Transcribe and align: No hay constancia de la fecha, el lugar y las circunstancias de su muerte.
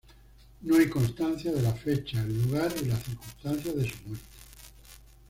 No 0.61 0.77
hay 0.79 0.89
constancia 0.89 1.51
de 1.51 1.61
la 1.61 1.75
fecha, 1.75 2.19
el 2.23 2.41
lugar 2.47 2.73
y 2.81 2.85
las 2.85 3.03
circunstancias 3.03 3.75
de 3.75 3.87
su 3.87 3.97
muerte. 4.07 4.25